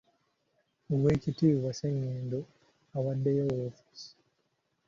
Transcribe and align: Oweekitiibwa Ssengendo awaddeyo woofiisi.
Oweekitiibwa 0.93 1.69
Ssengendo 1.73 2.39
awaddeyo 2.95 3.43
woofiisi. 3.55 4.09